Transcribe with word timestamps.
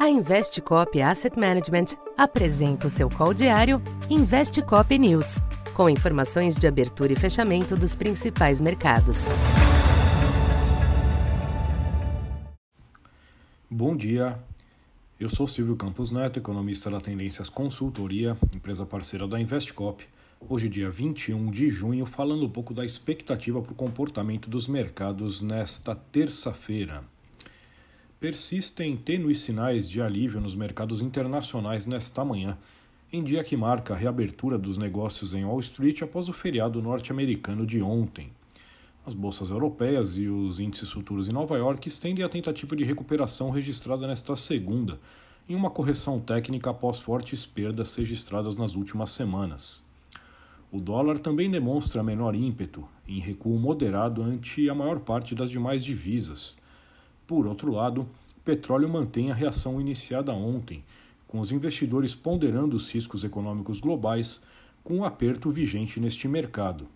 A 0.00 0.08
Investcop 0.08 0.98
Asset 1.02 1.38
Management 1.38 1.94
apresenta 2.16 2.86
o 2.86 2.90
seu 2.90 3.10
call 3.10 3.34
diário 3.34 3.82
Investcop 4.08 4.98
News, 4.98 5.42
com 5.74 5.90
informações 5.90 6.56
de 6.56 6.66
abertura 6.66 7.12
e 7.12 7.16
fechamento 7.16 7.76
dos 7.76 7.94
principais 7.94 8.62
mercados. 8.62 9.26
Bom 13.68 13.94
dia. 13.94 14.38
Eu 15.20 15.28
sou 15.28 15.46
Silvio 15.46 15.76
Campos 15.76 16.10
Neto, 16.10 16.38
economista 16.38 16.90
da 16.90 16.98
Tendências 16.98 17.50
Consultoria, 17.50 18.34
empresa 18.54 18.86
parceira 18.86 19.28
da 19.28 19.38
Investcop. 19.38 20.02
Hoje, 20.48 20.66
dia 20.70 20.88
21 20.88 21.50
de 21.50 21.68
junho, 21.68 22.06
falando 22.06 22.46
um 22.46 22.50
pouco 22.50 22.72
da 22.72 22.86
expectativa 22.86 23.60
para 23.60 23.72
o 23.72 23.76
comportamento 23.76 24.48
dos 24.48 24.66
mercados 24.66 25.42
nesta 25.42 25.94
terça-feira. 25.94 27.04
Persistem 28.20 28.98
tênues 28.98 29.40
sinais 29.40 29.88
de 29.88 30.02
alívio 30.02 30.42
nos 30.42 30.54
mercados 30.54 31.00
internacionais 31.00 31.86
nesta 31.86 32.22
manhã, 32.22 32.58
em 33.10 33.24
dia 33.24 33.42
que 33.42 33.56
marca 33.56 33.94
a 33.94 33.96
reabertura 33.96 34.58
dos 34.58 34.76
negócios 34.76 35.32
em 35.32 35.42
Wall 35.42 35.58
Street 35.60 36.02
após 36.02 36.28
o 36.28 36.34
feriado 36.34 36.82
norte-americano 36.82 37.64
de 37.64 37.80
ontem. 37.80 38.30
As 39.06 39.14
bolsas 39.14 39.48
europeias 39.48 40.18
e 40.18 40.28
os 40.28 40.60
índices 40.60 40.90
futuros 40.90 41.28
em 41.28 41.32
Nova 41.32 41.56
York 41.56 41.88
estendem 41.88 42.22
a 42.22 42.28
tentativa 42.28 42.76
de 42.76 42.84
recuperação 42.84 43.48
registrada 43.48 44.06
nesta 44.06 44.36
segunda, 44.36 45.00
em 45.48 45.54
uma 45.54 45.70
correção 45.70 46.20
técnica 46.20 46.68
após 46.68 47.00
fortes 47.00 47.46
perdas 47.46 47.94
registradas 47.94 48.54
nas 48.54 48.74
últimas 48.74 49.12
semanas. 49.12 49.82
O 50.70 50.78
dólar 50.78 51.18
também 51.20 51.50
demonstra 51.50 52.02
menor 52.02 52.34
ímpeto, 52.34 52.86
em 53.08 53.18
recuo 53.18 53.58
moderado 53.58 54.22
ante 54.22 54.68
a 54.68 54.74
maior 54.74 55.00
parte 55.00 55.34
das 55.34 55.48
demais 55.48 55.82
divisas 55.82 56.60
por 57.30 57.46
outro 57.46 57.70
lado, 57.70 58.08
petróleo 58.44 58.88
mantém 58.88 59.30
a 59.30 59.34
reação 59.34 59.80
iniciada 59.80 60.32
ontem, 60.32 60.82
com 61.28 61.38
os 61.38 61.52
investidores 61.52 62.12
ponderando 62.12 62.74
os 62.74 62.90
riscos 62.90 63.22
econômicos 63.22 63.78
globais 63.78 64.42
com 64.82 64.98
o 64.98 65.04
aperto 65.04 65.48
vigente 65.48 66.00
neste 66.00 66.26
mercado. 66.26 66.88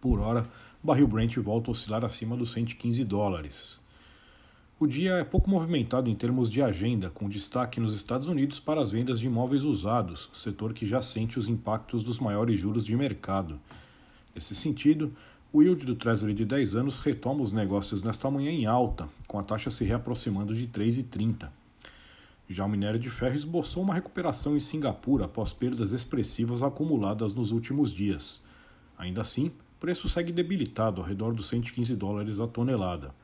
Por 0.00 0.20
hora, 0.20 0.48
barril 0.82 1.06
Brent 1.06 1.36
volta 1.36 1.70
a 1.70 1.72
oscilar 1.72 2.02
acima 2.02 2.34
dos 2.34 2.50
115 2.52 3.04
dólares. 3.04 3.78
O 4.80 4.86
dia 4.86 5.16
é 5.16 5.24
pouco 5.24 5.50
movimentado 5.50 6.08
em 6.08 6.14
termos 6.14 6.50
de 6.50 6.62
agenda, 6.62 7.10
com 7.10 7.28
destaque 7.28 7.78
nos 7.78 7.94
Estados 7.94 8.28
Unidos 8.28 8.58
para 8.58 8.80
as 8.80 8.90
vendas 8.90 9.20
de 9.20 9.26
imóveis 9.26 9.64
usados, 9.64 10.30
setor 10.32 10.72
que 10.72 10.86
já 10.86 11.02
sente 11.02 11.38
os 11.38 11.46
impactos 11.46 12.02
dos 12.02 12.18
maiores 12.18 12.58
juros 12.58 12.86
de 12.86 12.96
mercado. 12.96 13.60
Nesse 14.34 14.54
sentido, 14.54 15.12
o 15.52 15.62
yield 15.62 15.84
do 15.84 15.94
Treasury 15.94 16.32
de 16.32 16.46
10 16.46 16.76
anos 16.76 16.98
retoma 16.98 17.42
os 17.42 17.52
negócios 17.52 18.02
nesta 18.02 18.30
manhã 18.30 18.50
em 18.50 18.64
alta, 18.64 19.06
com 19.28 19.38
a 19.38 19.42
taxa 19.42 19.70
se 19.70 19.84
reaproximando 19.84 20.54
de 20.54 20.66
3,30. 20.66 21.50
Já 22.48 22.64
o 22.64 22.68
minério 22.68 22.98
de 22.98 23.10
ferro 23.10 23.36
esboçou 23.36 23.82
uma 23.82 23.92
recuperação 23.92 24.56
em 24.56 24.60
Singapura 24.60 25.26
após 25.26 25.52
perdas 25.52 25.92
expressivas 25.92 26.62
acumuladas 26.62 27.34
nos 27.34 27.50
últimos 27.50 27.92
dias. 27.92 28.42
Ainda 28.96 29.20
assim, 29.20 29.48
o 29.48 29.52
preço 29.78 30.08
segue 30.08 30.32
debilitado 30.32 31.02
ao 31.02 31.06
redor 31.06 31.34
dos 31.34 31.48
115 31.48 31.94
dólares 31.96 32.40
a 32.40 32.46
tonelada. 32.46 33.14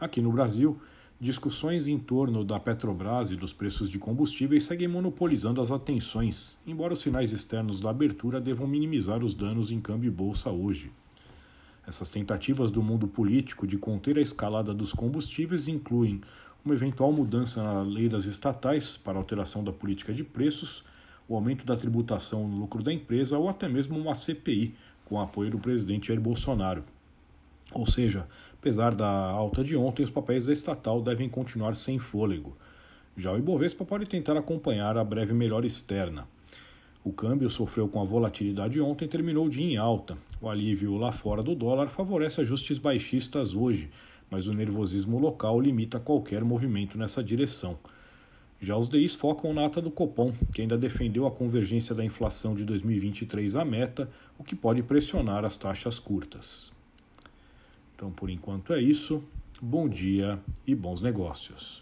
Aqui 0.00 0.22
no 0.22 0.32
Brasil, 0.32 0.80
discussões 1.20 1.86
em 1.86 1.98
torno 1.98 2.44
da 2.44 2.58
Petrobras 2.58 3.30
e 3.30 3.36
dos 3.36 3.52
preços 3.52 3.90
de 3.90 3.98
combustíveis 3.98 4.64
seguem 4.64 4.88
monopolizando 4.88 5.60
as 5.60 5.70
atenções, 5.70 6.56
embora 6.66 6.94
os 6.94 7.00
sinais 7.00 7.30
externos 7.30 7.78
da 7.78 7.90
abertura 7.90 8.40
devam 8.40 8.66
minimizar 8.66 9.22
os 9.22 9.34
danos 9.34 9.70
em 9.70 9.78
câmbio 9.78 10.08
e 10.08 10.10
bolsa 10.10 10.50
hoje. 10.50 10.90
Essas 11.86 12.10
tentativas 12.10 12.70
do 12.70 12.82
mundo 12.82 13.08
político 13.08 13.66
de 13.66 13.76
conter 13.76 14.16
a 14.16 14.20
escalada 14.20 14.72
dos 14.72 14.92
combustíveis 14.92 15.66
incluem 15.66 16.20
uma 16.64 16.74
eventual 16.74 17.12
mudança 17.12 17.62
na 17.62 17.82
lei 17.82 18.08
das 18.08 18.24
estatais 18.24 18.96
para 18.96 19.18
alteração 19.18 19.64
da 19.64 19.72
política 19.72 20.12
de 20.12 20.22
preços, 20.22 20.84
o 21.28 21.34
aumento 21.34 21.66
da 21.66 21.76
tributação 21.76 22.46
no 22.46 22.56
lucro 22.56 22.82
da 22.82 22.92
empresa 22.92 23.36
ou 23.36 23.48
até 23.48 23.68
mesmo 23.68 23.98
uma 23.98 24.14
CPI 24.14 24.74
com 25.04 25.20
apoio 25.20 25.50
do 25.50 25.58
presidente 25.58 26.08
Jair 26.08 26.20
Bolsonaro. 26.20 26.84
Ou 27.72 27.86
seja, 27.86 28.26
apesar 28.54 28.94
da 28.94 29.08
alta 29.08 29.64
de 29.64 29.76
ontem, 29.76 30.02
os 30.02 30.10
papéis 30.10 30.46
da 30.46 30.52
estatal 30.52 31.02
devem 31.02 31.28
continuar 31.28 31.74
sem 31.74 31.98
fôlego. 31.98 32.56
Já 33.16 33.32
o 33.32 33.38
Ibovespa 33.38 33.84
pode 33.84 34.06
tentar 34.06 34.36
acompanhar 34.36 34.96
a 34.96 35.04
breve 35.04 35.32
melhora 35.32 35.66
externa. 35.66 36.26
O 37.04 37.12
câmbio 37.12 37.50
sofreu 37.50 37.88
com 37.88 38.00
a 38.00 38.04
volatilidade 38.04 38.80
ontem 38.80 39.06
e 39.06 39.08
terminou 39.08 39.46
o 39.46 39.50
dia 39.50 39.64
em 39.64 39.76
alta. 39.76 40.16
O 40.40 40.48
alívio 40.48 40.96
lá 40.96 41.10
fora 41.10 41.42
do 41.42 41.54
dólar 41.54 41.88
favorece 41.88 42.40
ajustes 42.40 42.78
baixistas 42.78 43.54
hoje, 43.54 43.90
mas 44.30 44.46
o 44.46 44.54
nervosismo 44.54 45.18
local 45.18 45.60
limita 45.60 45.98
qualquer 45.98 46.44
movimento 46.44 46.96
nessa 46.96 47.22
direção. 47.22 47.76
Já 48.60 48.76
os 48.76 48.88
DIs 48.88 49.16
focam 49.16 49.52
na 49.52 49.66
ata 49.66 49.82
do 49.82 49.90
Copom, 49.90 50.32
que 50.54 50.62
ainda 50.62 50.78
defendeu 50.78 51.26
a 51.26 51.30
convergência 51.32 51.92
da 51.92 52.04
inflação 52.04 52.54
de 52.54 52.64
2023 52.64 53.56
à 53.56 53.64
meta, 53.64 54.08
o 54.38 54.44
que 54.44 54.54
pode 54.54 54.84
pressionar 54.84 55.44
as 55.44 55.58
taxas 55.58 55.98
curtas. 55.98 56.70
Então, 57.96 58.12
por 58.12 58.30
enquanto 58.30 58.72
é 58.72 58.80
isso. 58.80 59.24
Bom 59.60 59.88
dia 59.88 60.38
e 60.64 60.74
bons 60.74 61.00
negócios. 61.00 61.81